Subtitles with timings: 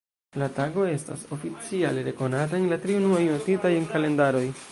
[0.43, 4.45] La tago estas oficiale rekonata en la tri unuaj, notita en kalendaroj.